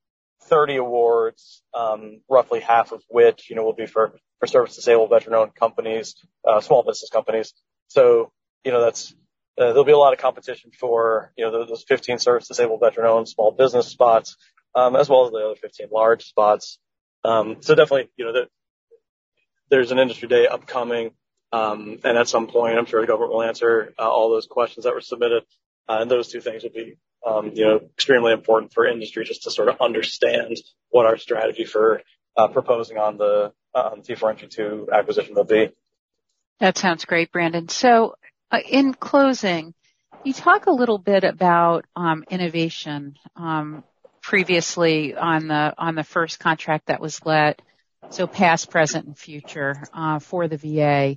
30 0.45 0.77
awards, 0.77 1.63
um, 1.75 2.21
roughly 2.29 2.61
half 2.61 2.93
of 2.93 3.03
which, 3.09 3.51
you 3.51 3.57
know, 3.57 3.65
will 3.65 3.75
be 3.75 3.87
for, 3.87 4.15
for 4.41 4.47
service 4.47 4.77
disabled 4.77 5.11
veteran 5.11 5.35
owned 5.35 5.55
companies, 5.55 6.17
uh, 6.49 6.61
small 6.61 6.83
business 6.83 7.11
companies. 7.11 7.53
So, 7.89 8.33
you 8.65 8.73
know, 8.73 8.81
that's, 8.81 9.15
uh, 9.59 9.67
there'll 9.67 9.85
be 9.85 9.93
a 9.93 9.99
lot 9.99 10.15
of 10.15 10.19
competition 10.19 10.71
for, 10.79 11.33
you 11.37 11.45
know, 11.45 11.67
those 11.67 11.85
15 11.87 12.19
service 12.19 12.49
disabled 12.49 12.81
veteran 12.81 13.07
owned 13.07 13.29
small 13.29 13.53
business 13.53 13.89
spots, 13.89 14.37
um, 14.75 14.97
as 14.97 15.09
well 15.09 15.27
as 15.27 15.33
the 15.33 15.39
other 15.39 15.57
15 15.57 15.89
large 15.93 16.25
spots. 16.25 16.79
Um, 17.25 17.59
so 17.61 17.75
definitely, 17.75 18.11
you 18.17 18.25
know, 18.25 18.47
there's 19.73 19.91
an 19.91 19.99
industry 19.99 20.29
day 20.29 20.47
upcoming. 20.47 21.12
Um, 21.50 21.99
and 22.05 22.19
at 22.19 22.29
some 22.29 22.47
point, 22.47 22.79
I'm 22.79 22.85
sure 22.85 23.00
the 23.00 23.07
government 23.07 23.33
will 23.33 23.43
answer 23.43 23.95
uh, 23.99 24.02
all 24.02 24.29
those 24.29 24.47
questions 24.47 24.85
that 24.85 24.93
were 24.93 25.00
submitted. 25.00 25.45
Uh, 25.88 25.99
and 26.02 26.11
those 26.11 26.29
two 26.29 26.43
things 26.43 26.62
would 26.62 26.75
be, 26.75 26.99
um, 27.26 27.52
you 27.55 27.64
know, 27.64 27.81
extremely 27.97 28.33
important 28.33 28.75
for 28.75 28.87
industry 28.87 29.25
just 29.25 29.45
to 29.45 29.50
sort 29.50 29.69
of 29.69 29.76
understand 29.81 30.59
what 30.91 31.07
our 31.07 31.17
strategy 31.17 31.64
for 31.64 32.02
uh, 32.37 32.49
proposing 32.49 32.99
on 32.99 33.17
the 33.17 33.52
um, 33.75 34.02
T4 34.02 34.38
NG2 34.38 34.93
acquisition 34.93 35.35
will 35.35 35.45
be. 35.45 35.71
That 36.61 36.76
sounds 36.76 37.07
great, 37.07 37.33
Brandon. 37.33 37.69
So, 37.69 38.14
uh, 38.50 38.61
in 38.69 38.93
closing, 38.93 39.73
you 40.23 40.35
talk 40.35 40.67
a 40.67 40.71
little 40.71 40.99
bit 40.99 41.25
about 41.25 41.87
um, 41.97 42.25
innovation. 42.31 43.17
Um, 43.37 43.85
previously 44.23 45.17
on 45.17 45.49
the 45.49 45.75
on 45.76 45.97
the 45.97 46.05
first 46.05 46.38
contract 46.38 46.87
that 46.87 47.00
was 47.00 47.21
let, 47.26 47.61
so 48.11 48.26
past, 48.26 48.71
present, 48.71 49.06
and 49.06 49.18
future 49.18 49.82
uh, 49.92 50.18
for 50.18 50.49
the 50.49 50.56
VA. 50.56 51.16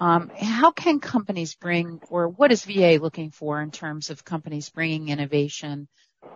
Um, 0.00 0.30
how 0.36 0.72
can 0.72 0.98
companies 0.98 1.54
bring, 1.54 2.00
or 2.10 2.28
what 2.28 2.50
is 2.50 2.64
VA 2.64 2.98
looking 3.00 3.30
for 3.30 3.60
in 3.60 3.70
terms 3.70 4.10
of 4.10 4.24
companies 4.24 4.68
bringing 4.68 5.08
innovation 5.08 5.88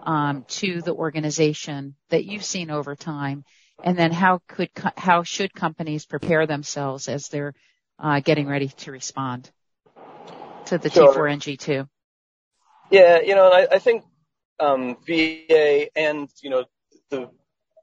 um, 0.04 0.44
to 0.48 0.80
the 0.80 0.94
organization 0.94 1.96
that 2.10 2.24
you've 2.24 2.44
seen 2.44 2.70
over 2.70 2.94
time? 2.94 3.44
And 3.82 3.96
then 3.96 4.12
how 4.12 4.40
could 4.48 4.70
how 4.96 5.22
should 5.22 5.54
companies 5.54 6.04
prepare 6.04 6.46
themselves 6.46 7.08
as 7.08 7.28
they're 7.28 7.54
uh, 7.98 8.20
getting 8.20 8.48
ready 8.48 8.68
to 8.68 8.92
respond 8.92 9.50
to 10.66 10.78
the 10.78 10.90
sure. 10.90 11.14
T4NG2? 11.14 11.88
Yeah, 12.90 13.20
you 13.20 13.34
know, 13.34 13.50
I, 13.50 13.66
I 13.72 13.78
think 13.78 14.04
um, 14.60 14.96
VA 15.06 15.88
and 15.96 16.28
you 16.42 16.50
know 16.50 16.64
the 17.10 17.30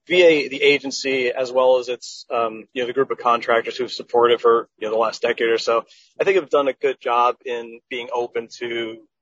VA, 0.08 0.48
the 0.50 0.62
agency, 0.62 1.32
as 1.32 1.52
well 1.52 1.80
as 1.80 1.90
its, 1.90 2.26
um, 2.32 2.66
you 2.74 2.84
know, 2.84 2.88
the 2.88 2.94
group 2.94 3.10
of 3.10 3.18
contractors 3.18 3.76
who've 3.76 3.92
supported 3.92 4.40
for, 4.40 4.70
you 4.78 4.88
know, 4.88 4.94
the 4.94 5.00
last 5.00 5.22
decade 5.22 5.50
or 5.50 5.58
so, 5.58 5.86
I 6.20 6.24
think 6.24 6.36
have 6.36 6.50
done 6.50 6.68
a 6.68 6.74
good 6.74 7.00
job 7.00 7.38
in 7.46 7.80
being 7.90 8.10
open 8.14 8.48
to, 8.60 8.68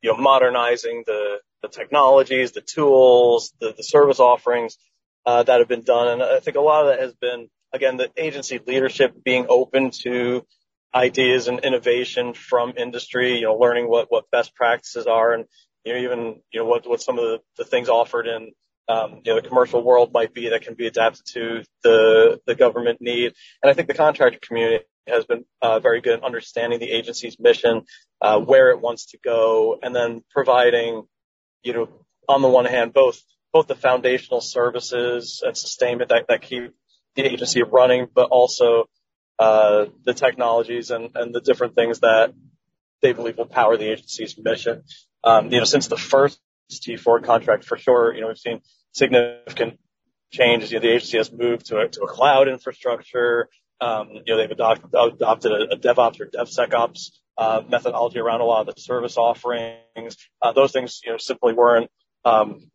you 0.02 0.12
know, 0.12 0.18
modernizing 0.18 1.04
the, 1.06 1.40
the 1.62 1.70
technologies, 1.70 2.52
the 2.52 2.62
tools, 2.62 3.54
the, 3.62 3.74
the 3.76 3.84
service 3.84 4.20
offerings, 4.20 4.78
uh, 5.26 5.44
that 5.44 5.60
have 5.60 5.70
been 5.70 5.84
done. 5.84 6.10
And 6.10 6.24
I 6.24 6.40
think 6.42 6.58
a 6.58 6.62
lot 6.62 6.82
of 6.82 6.88
that 6.88 7.00
has 7.00 7.14
been, 7.14 7.48
again, 7.72 7.96
the 7.96 8.12
agency 8.18 8.60
leadership 8.66 9.24
being 9.24 9.46
open 9.48 9.92
to 10.02 10.46
ideas 10.94 11.48
and 11.48 11.62
innovation 11.62 12.34
from 12.34 12.74
industry, 12.78 13.38
you 13.38 13.44
know, 13.44 13.56
learning 13.56 13.90
what, 13.90 14.12
what 14.12 14.30
best 14.32 14.54
practices 14.54 15.08
are 15.08 15.34
and, 15.34 15.46
you 15.86 15.94
know, 15.94 16.00
even, 16.00 16.42
you 16.52 16.60
know, 16.60 16.66
what, 16.66 16.88
what 16.88 17.02
some 17.02 17.18
of 17.18 17.24
the, 17.24 17.40
the 17.58 17.66
things 17.66 17.90
offered 17.90 18.28
in, 18.28 18.52
um, 18.88 19.22
you 19.24 19.34
know, 19.34 19.42
the 19.42 19.48
commercial 19.48 19.84
world 19.84 20.12
might 20.14 20.34
be 20.34 20.50
that 20.50 20.62
can 20.62 20.74
be 20.74 20.88
adapted 20.88 21.26
to 21.34 21.64
the, 21.84 22.40
the 22.46 22.56
government 22.56 23.00
need. 23.02 23.34
And 23.62 23.70
I 23.70 23.74
think 23.74 23.88
the 23.88 23.94
contractor 23.94 24.40
community 24.42 24.86
has 25.08 25.26
been 25.26 25.46
uh, 25.62 25.80
very 25.80 26.02
good 26.02 26.20
in 26.20 26.24
understanding 26.24 26.80
the 26.80 26.92
agency's 26.92 27.38
mission, 27.40 27.84
uh, 28.22 28.40
where 28.40 28.72
it 28.72 28.82
wants 28.82 29.08
to 29.08 29.18
go, 29.24 29.80
and 29.82 29.96
then 29.96 30.24
providing, 30.32 31.04
you 31.64 31.74
know, 31.74 31.90
on 32.28 32.42
the 32.42 32.48
one 32.48 32.66
hand, 32.66 32.94
both 32.94 33.22
both 33.52 33.68
the 33.68 33.76
foundational 33.76 34.42
services 34.42 35.44
and 35.46 35.56
sustainment 35.56 36.10
that, 36.10 36.26
that 36.28 36.42
keep 36.42 36.74
the 37.16 37.24
agency 37.24 37.62
running, 37.62 38.08
but 38.14 38.30
also 38.30 38.90
uh, 39.38 39.86
the 40.04 40.14
technologies 40.14 40.90
and, 40.90 41.12
and 41.16 41.36
the 41.36 41.42
different 41.42 41.76
things 41.76 42.00
that 42.00 42.34
they 43.04 43.14
believe 43.14 43.38
will 43.38 43.46
power 43.46 43.78
the 43.78 43.92
agency's 43.92 44.36
mission. 44.38 44.84
Um, 45.24 45.52
you 45.52 45.60
know, 45.60 45.66
since 45.66 45.88
the 45.88 45.98
first 45.98 46.40
T4 46.80 47.24
contract 47.24 47.66
for 47.66 47.78
sure. 47.78 48.14
You 48.14 48.22
know, 48.22 48.28
we've 48.28 48.38
seen 48.38 48.62
significant 48.92 49.80
changed. 50.32 50.72
You 50.72 50.80
know, 50.80 50.84
the 50.84 50.94
agency 50.94 51.18
has 51.18 51.32
moved 51.32 51.68
to 51.68 51.80
a, 51.80 51.88
to 51.88 52.02
a 52.02 52.08
cloud 52.08 52.48
infrastructure. 52.48 53.50
Um, 53.82 54.10
you 54.26 54.34
know, 54.34 54.38
they've 54.38 54.52
adopted, 54.52 54.90
adopted 54.94 55.52
a, 55.52 55.74
a 55.74 55.78
DevOps 55.78 56.20
or 56.20 56.28
DevSecOps 56.28 57.12
uh, 57.38 57.62
methodology 57.68 58.20
around 58.20 58.42
a 58.42 58.46
lot 58.46 58.68
of 58.68 58.76
the 58.76 58.82
service 58.82 59.18
offerings. 59.18 60.18
Uh, 60.42 60.52
those 60.54 60.72
things, 60.72 61.02
you 61.04 61.12
know, 61.12 61.18
simply 61.18 61.54
weren't 61.54 61.90
um, 62.26 62.72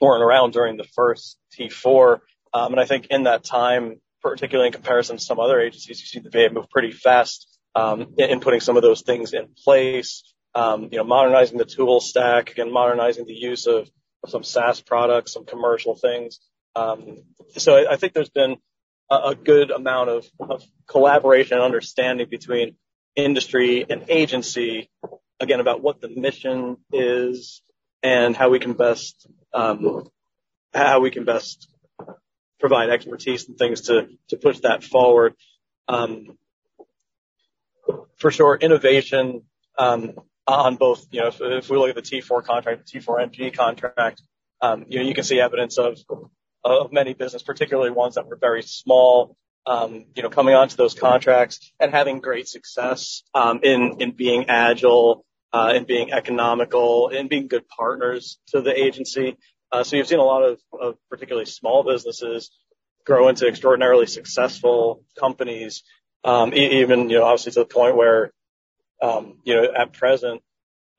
weren't 0.00 0.22
around 0.22 0.52
during 0.52 0.76
the 0.76 0.84
first 0.84 1.38
T4. 1.58 2.20
Um, 2.52 2.72
and 2.72 2.80
I 2.80 2.84
think 2.84 3.06
in 3.10 3.24
that 3.24 3.44
time, 3.44 4.00
particularly 4.22 4.68
in 4.68 4.72
comparison 4.72 5.16
to 5.16 5.22
some 5.22 5.40
other 5.40 5.60
agencies, 5.60 6.00
you 6.00 6.06
see 6.06 6.20
the 6.20 6.30
VA 6.30 6.52
move 6.52 6.68
pretty 6.70 6.92
fast 6.92 7.46
um, 7.74 8.14
in 8.18 8.40
putting 8.40 8.60
some 8.60 8.76
of 8.76 8.82
those 8.82 9.02
things 9.02 9.32
in 9.32 9.48
place. 9.64 10.22
Um, 10.54 10.88
you 10.90 10.98
know, 10.98 11.04
modernizing 11.04 11.58
the 11.58 11.64
tool 11.64 12.00
stack 12.00 12.58
and 12.58 12.72
modernizing 12.72 13.26
the 13.26 13.34
use 13.34 13.66
of, 13.66 13.90
some 14.28 14.44
SaaS 14.44 14.82
products, 14.82 15.32
some 15.32 15.46
commercial 15.46 15.94
things. 15.94 16.40
Um, 16.76 17.22
so 17.56 17.90
I, 17.90 17.96
think 17.96 18.12
there's 18.12 18.28
been 18.28 18.58
a, 19.10 19.34
good 19.34 19.70
amount 19.70 20.10
of, 20.10 20.62
collaboration 20.86 21.54
and 21.54 21.64
understanding 21.64 22.26
between 22.28 22.76
industry 23.16 23.86
and 23.88 24.04
agency, 24.10 24.90
again, 25.40 25.60
about 25.60 25.80
what 25.80 26.02
the 26.02 26.08
mission 26.08 26.76
is 26.92 27.62
and 28.02 28.36
how 28.36 28.50
we 28.50 28.58
can 28.58 28.74
best 28.74 29.26
um, 29.54 30.08
how 30.74 31.00
we 31.00 31.10
can 31.10 31.24
best 31.24 31.68
provide 32.58 32.90
expertise 32.90 33.48
and 33.48 33.58
things 33.58 33.82
to 33.82 34.08
to 34.28 34.36
push 34.36 34.60
that 34.60 34.84
forward. 34.84 35.34
For 38.16 38.30
sure, 38.30 38.56
innovation 38.56 39.42
um, 39.78 40.12
on 40.46 40.76
both, 40.76 41.06
you 41.10 41.20
know, 41.20 41.28
if, 41.28 41.70
we 41.70 41.76
look 41.76 41.90
at 41.90 41.96
the 41.96 42.02
T4 42.02 42.44
contract, 42.44 42.90
the 42.90 43.00
T4NG 43.00 43.54
contract, 43.54 44.22
um, 44.60 44.86
you 44.88 44.98
know, 44.98 45.04
you 45.04 45.14
can 45.14 45.24
see 45.24 45.40
evidence 45.40 45.78
of, 45.78 45.98
of 46.64 46.92
many 46.92 47.14
business, 47.14 47.42
particularly 47.42 47.90
ones 47.90 48.16
that 48.16 48.26
were 48.26 48.36
very 48.36 48.62
small, 48.62 49.36
um, 49.66 50.06
you 50.14 50.22
know, 50.22 50.30
coming 50.30 50.54
onto 50.54 50.76
those 50.76 50.94
contracts 50.94 51.72
and 51.78 51.92
having 51.92 52.20
great 52.20 52.48
success, 52.48 53.22
um, 53.34 53.60
in, 53.62 53.96
in 54.00 54.10
being 54.12 54.46
agile, 54.48 55.24
uh, 55.52 55.72
in 55.74 55.84
being 55.84 56.12
economical, 56.12 57.08
in 57.08 57.28
being 57.28 57.48
good 57.48 57.68
partners 57.68 58.38
to 58.48 58.60
the 58.60 58.78
agency. 58.78 59.36
Uh, 59.72 59.84
so 59.84 59.96
you've 59.96 60.08
seen 60.08 60.18
a 60.18 60.24
lot 60.24 60.42
of, 60.42 60.60
of 60.78 60.96
particularly 61.08 61.46
small 61.46 61.84
businesses 61.84 62.50
grow 63.06 63.28
into 63.28 63.46
extraordinarily 63.46 64.06
successful 64.06 65.04
companies 65.18 65.82
even, 66.24 67.08
you 67.08 67.18
know, 67.18 67.24
obviously 67.24 67.52
to 67.52 67.60
the 67.60 67.66
point 67.66 67.96
where, 67.96 68.32
you 69.02 69.54
know, 69.54 69.68
at 69.76 69.92
present, 69.92 70.42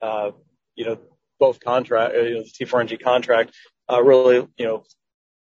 uh, 0.00 0.30
you 0.74 0.84
know, 0.84 0.98
both 1.38 1.60
contract, 1.60 2.14
you 2.14 2.34
know, 2.34 2.42
the 2.42 2.64
T4NG 2.64 3.02
contract, 3.02 3.52
uh, 3.90 4.02
really, 4.02 4.46
you 4.56 4.66
know, 4.66 4.84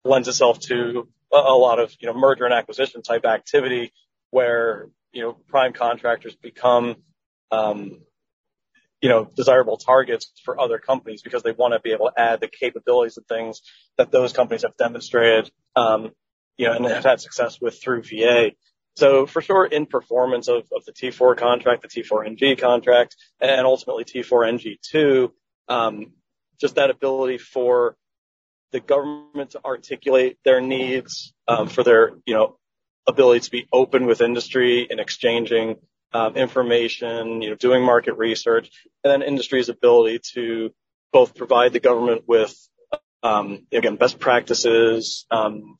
lends 0.04 0.28
itself 0.28 0.60
to 0.62 1.08
a, 1.32 1.38
lot 1.38 1.80
of, 1.80 1.94
you 2.00 2.08
know, 2.08 2.14
merger 2.14 2.46
and 2.46 2.54
acquisition 2.54 3.02
type 3.02 3.26
activity 3.26 3.92
where, 4.32 4.90
you 5.12 5.22
know, 5.22 5.34
prime 5.48 5.74
contractors 5.74 6.36
become, 6.36 6.96
um, 7.52 8.00
you 9.02 9.10
know, 9.10 9.30
desirable 9.36 9.78
targets 9.78 10.32
for 10.44 10.60
other 10.60 10.80
companies 10.80 11.22
because 11.22 11.44
they 11.44 11.52
want 11.52 11.74
to 11.74 11.80
be 11.80 11.92
able 11.92 12.10
to 12.10 12.20
add 12.20 12.40
the 12.40 12.48
capabilities 12.48 13.18
and 13.18 13.28
things 13.28 13.62
that 13.98 14.12
those 14.12 14.34
companies 14.34 14.64
have 14.64 14.76
demonstrated, 14.78 15.52
um, 15.76 16.12
you 16.58 16.68
know, 16.68 16.74
and 16.74 16.86
have 16.86 17.04
had 17.04 17.22
success 17.22 17.60
with 17.62 17.82
through 17.82 18.04
VA. 18.04 18.52
So 18.98 19.28
for 19.28 19.44
sure, 19.44 19.64
in 19.64 19.86
performance 19.86 20.48
of, 20.48 20.64
of 20.76 20.84
the 20.86 20.92
T4 20.92 21.38
contract, 21.38 21.84
the 21.84 22.02
T4NG 22.02 22.60
contract, 22.60 23.16
and 23.40 23.68
ultimately 23.68 24.06
T4NG2, 24.06 25.30
um, 25.68 26.14
just 26.60 26.76
that 26.76 26.90
ability 26.90 27.38
for 27.38 27.96
the 28.72 28.80
government 28.80 29.52
to 29.52 29.64
articulate 29.64 30.40
their 30.44 30.62
needs, 30.62 31.32
um, 31.48 31.68
for 31.68 31.84
their, 31.84 32.14
you 32.26 32.34
know, 32.34 32.58
ability 33.06 33.42
to 33.42 33.52
be 33.52 33.68
open 33.72 34.08
with 34.08 34.22
industry 34.22 34.88
and 34.90 35.00
exchanging 35.00 35.76
um, 36.12 36.36
information, 36.36 37.44
you 37.44 37.52
know, 37.52 37.56
doing 37.56 37.84
market 37.84 38.18
research, 38.18 38.72
and 39.04 39.12
then 39.12 39.22
industry's 39.22 39.70
ability 39.70 40.22
to 40.34 40.72
both 41.14 41.36
provide 41.36 41.72
the 41.72 41.80
government 41.80 42.24
with, 42.26 42.58
um, 43.22 43.68
again, 43.72 43.96
best 43.96 44.18
practices, 44.18 45.28
um, 45.30 45.78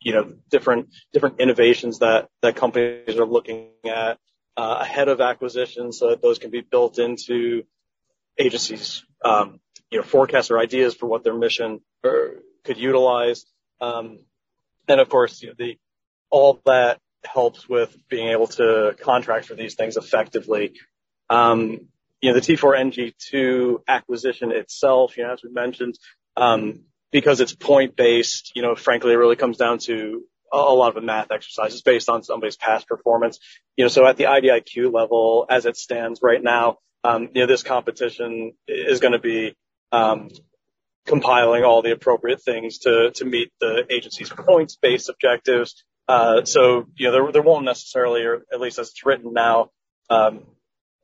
you 0.00 0.12
know, 0.12 0.34
different 0.50 0.88
different 1.12 1.40
innovations 1.40 2.00
that 2.00 2.28
that 2.42 2.56
companies 2.56 3.16
are 3.16 3.26
looking 3.26 3.70
at 3.84 4.18
uh, 4.56 4.78
ahead 4.80 5.08
of 5.08 5.20
acquisitions, 5.20 5.98
so 5.98 6.10
that 6.10 6.22
those 6.22 6.38
can 6.38 6.50
be 6.50 6.60
built 6.60 6.98
into 6.98 7.64
agencies, 8.38 9.04
um, 9.24 9.60
you 9.90 9.98
know, 9.98 10.04
forecasts 10.04 10.50
or 10.50 10.58
ideas 10.58 10.94
for 10.94 11.06
what 11.06 11.24
their 11.24 11.34
mission 11.34 11.80
could 12.02 12.76
utilize. 12.76 13.44
Um, 13.80 14.20
and 14.88 15.00
of 15.00 15.08
course, 15.08 15.42
you 15.42 15.48
know, 15.48 15.54
the 15.58 15.78
all 16.30 16.60
that 16.66 17.00
helps 17.24 17.68
with 17.68 17.96
being 18.08 18.28
able 18.28 18.46
to 18.46 18.94
contract 19.00 19.46
for 19.46 19.54
these 19.54 19.74
things 19.74 19.96
effectively. 19.96 20.74
Um, 21.28 21.88
you 22.20 22.32
know, 22.32 22.34
the 22.34 22.40
T4NG2 22.40 23.82
acquisition 23.86 24.52
itself, 24.52 25.16
you 25.16 25.24
know, 25.24 25.32
as 25.32 25.42
we 25.42 25.50
mentioned, 25.50 25.98
um, 26.36 26.84
because 27.16 27.40
it's 27.40 27.54
point 27.54 27.96
based, 27.96 28.52
you 28.54 28.60
know, 28.60 28.74
frankly, 28.74 29.14
it 29.14 29.16
really 29.16 29.36
comes 29.36 29.56
down 29.56 29.78
to 29.78 30.22
a, 30.52 30.58
a 30.58 30.76
lot 30.76 30.88
of 30.88 30.96
the 30.96 31.00
math 31.00 31.30
exercises 31.30 31.80
based 31.80 32.10
on 32.10 32.22
somebody's 32.22 32.58
past 32.58 32.86
performance. 32.86 33.38
You 33.74 33.86
know, 33.86 33.88
so 33.88 34.04
at 34.04 34.18
the 34.18 34.24
IDIQ 34.24 34.92
level, 34.92 35.46
as 35.48 35.64
it 35.64 35.78
stands 35.78 36.20
right 36.22 36.42
now, 36.42 36.76
um, 37.04 37.30
you 37.32 37.40
know, 37.40 37.46
this 37.46 37.62
competition 37.62 38.52
is 38.68 39.00
going 39.00 39.14
to 39.14 39.18
be, 39.18 39.54
um, 39.92 40.28
compiling 41.06 41.64
all 41.64 41.80
the 41.80 41.92
appropriate 41.92 42.42
things 42.42 42.80
to, 42.80 43.12
to 43.14 43.24
meet 43.24 43.50
the 43.62 43.86
agency's 43.88 44.28
points 44.28 44.76
based 44.76 45.08
objectives. 45.08 45.86
Uh, 46.06 46.44
so, 46.44 46.84
you 46.96 47.06
know, 47.06 47.12
there, 47.12 47.32
there 47.32 47.42
won't 47.42 47.64
necessarily, 47.64 48.24
or 48.24 48.42
at 48.52 48.60
least 48.60 48.78
as 48.78 48.90
it's 48.90 49.06
written 49.06 49.32
now, 49.32 49.70
um, 50.10 50.42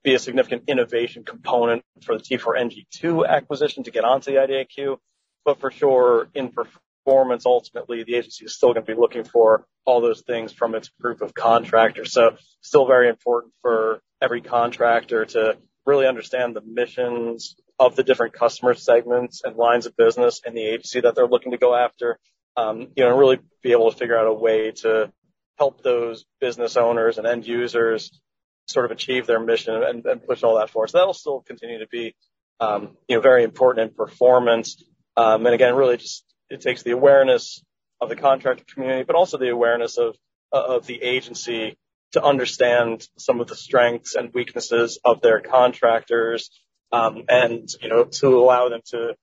be 0.05 0.12
a 0.12 0.18
significant 0.18 0.64
innovation 0.66 1.25
component 1.25 1.83
for 2.05 2.18
the 2.18 2.22
T4NG2 2.22 3.27
acquisition 3.27 3.85
to 3.85 3.90
get 3.90 4.05
onto 4.05 4.31
the 4.31 4.37
IDIQ 4.37 4.98
but 5.44 5.61
for 5.61 5.70
sure 5.70 6.28
in 6.35 6.50
performance, 6.50 7.46
ultimately 7.46 8.05
the 8.05 8.14
agency 8.14 8.44
is 8.44 8.55
still 8.55 8.72
going 8.72 8.87
to 8.87 8.94
be 8.94 9.00
looking 9.00 9.24
for 9.24 9.66
all 9.85 10.00
those 10.00 10.22
things 10.22 10.52
from 10.52 10.74
its 10.74 10.88
group 11.00 11.20
of 11.20 11.35
contractors. 11.35 12.12
So 12.12 12.37
still 12.61 12.87
very 12.87 13.09
important 13.09 13.52
for 13.62 14.00
every 14.20 14.40
contractor 14.40 15.24
to 15.24 15.57
really 15.85 16.07
understand 16.07 16.55
the 16.55 16.62
missions 16.64 17.57
of 17.78 17.96
the 17.96 18.05
different 18.05 18.35
customer 18.35 18.74
segments 18.74 19.42
and 19.44 19.57
lines 19.57 19.87
of 19.87 19.96
business 19.96 20.40
in 20.46 20.55
the 20.55 20.64
agency 20.64 21.00
that 21.00 21.14
they're 21.14 21.26
looking 21.26 21.52
to 21.52 21.59
go 21.59 21.74
after. 21.74 22.18
Um, 22.57 22.88
you 22.96 23.05
know, 23.05 23.16
really 23.16 23.38
be 23.62 23.72
able 23.72 23.90
to 23.90 23.96
figure 23.96 24.16
out 24.16 24.26
a 24.26 24.33
way 24.33 24.72
to 24.83 25.11
help 25.59 25.83
those 25.83 26.24
business 26.40 26.76
owners 26.76 27.18
and 27.18 27.26
end 27.26 27.46
users 27.46 28.20
sort 28.66 28.85
of 28.85 28.90
achieve 28.90 29.26
their 29.26 29.40
mission 29.40 29.83
and, 29.83 30.05
and 30.07 30.24
push 30.24 30.42
all 30.42 30.59
that 30.59 30.70
forward. 30.70 30.90
So 30.90 30.98
that'll 30.98 31.14
still 31.14 31.40
continue 31.40 31.78
to 31.81 31.88
be, 31.88 32.14
um, 32.61 32.96
you 33.09 33.16
know, 33.16 33.22
very 33.22 33.42
important 33.42 33.88
in 33.88 33.94
performance. 33.94 34.83
Um, 35.16 35.44
and 35.46 35.55
again, 35.55 35.75
really 35.75 35.96
just 35.96 36.25
it 36.51 36.61
takes 36.61 36.83
the 36.83 36.92
awareness 36.92 37.62
of 38.01 38.09
the 38.09 38.16
contractor 38.16 38.64
community, 38.72 39.05
but 39.05 39.16
also 39.16 39.38
the 39.38 39.51
awareness 39.51 39.98
of 39.98 40.16
of 40.51 40.87
the 40.87 41.03
agency 41.03 41.79
to 42.12 42.22
understand 42.22 43.07
some 43.16 43.40
of 43.40 43.48
the 43.48 43.55
strengths 43.55 44.14
and 44.14 44.35
weaknesses 44.35 44.98
of 45.05 45.22
their 45.22 45.40
contractors, 45.40 46.51
um, 46.92 47.25
and 47.29 47.68
you 47.81 47.88
know 47.88 48.05
to 48.05 48.38
allow 48.38 48.68
them 48.68 48.81
to 48.87 49.14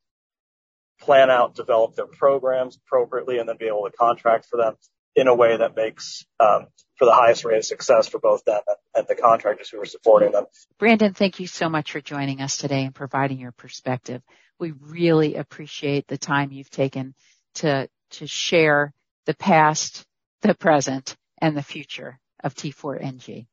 plan 1.02 1.30
out, 1.30 1.56
develop 1.56 1.96
their 1.96 2.08
programs 2.08 2.78
appropriately, 2.78 3.38
and 3.38 3.48
then 3.48 3.58
be 3.58 3.68
able 3.68 3.90
to 3.90 3.96
contract 3.96 4.48
for 4.50 4.58
them 4.58 4.76
in 5.20 5.28
a 5.28 5.36
way 5.36 5.58
that 5.58 5.76
makes 5.76 6.26
um, 6.40 6.68
for 6.98 7.06
the 7.06 7.14
highest 7.14 7.46
rate 7.46 7.58
of 7.58 7.66
success 7.66 8.08
for 8.08 8.20
both 8.20 8.44
them 8.46 8.62
and 8.96 9.08
the 9.08 9.16
contractors 9.16 9.70
who 9.70 9.80
are 9.80 9.86
supporting 9.86 10.32
them. 10.32 10.46
Brandon, 10.78 11.14
thank 11.14 11.40
you 11.40 11.48
so 11.48 11.70
much 11.70 11.92
for 11.92 12.02
joining 12.02 12.42
us 12.42 12.58
today 12.58 12.84
and 12.84 12.94
providing 12.94 13.40
your 13.40 13.52
perspective. 13.52 14.22
We 14.60 14.72
really 14.72 15.36
appreciate 15.36 16.08
the 16.08 16.18
time 16.18 16.52
you've 16.52 16.70
taken 16.70 17.16
to, 17.56 17.90
to 18.12 18.28
share 18.28 18.94
the 19.26 19.36
past, 19.36 20.06
the 20.42 20.54
present, 20.54 21.16
and 21.42 21.56
the 21.56 21.64
future 21.64 22.20
of 22.44 22.56
T4NG. 22.56 23.48